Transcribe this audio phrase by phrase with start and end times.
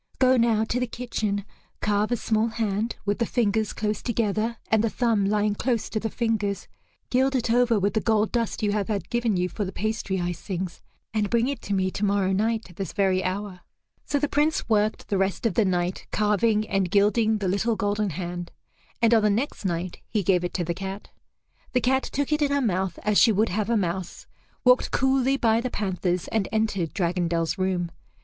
[0.17, 1.45] Go now to the kitchen,
[1.79, 5.99] carve a small hand with the fingers close together and the thumb lying close to
[5.99, 6.67] the fingers,
[7.11, 10.17] gild it over with the gold dust you have had given you for the pastry
[10.17, 10.81] icings,
[11.13, 13.59] and bring it to me tomorrow night at this very hour."
[14.03, 18.09] So the Prince worked the rest of the night carving and gilding the little golden
[18.09, 18.51] hand,
[19.03, 21.11] and on the next night he gave it to the cat.
[21.73, 24.25] The cat took it in her mouth as she would have a mouse,
[24.63, 27.91] walked coolly by the panthers, and entered Dragondel's room.